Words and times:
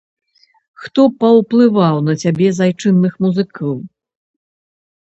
Хто 0.85 1.01
паўплываў 1.23 1.95
на 2.09 2.17
цябе 2.25 2.47
з 2.59 2.67
айчынных 2.69 3.13
музыкаў? 3.29 3.71